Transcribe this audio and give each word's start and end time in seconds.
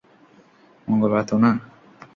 মঙ্গলবার 0.87 1.23
তো 1.29 1.35
না? 1.43 1.51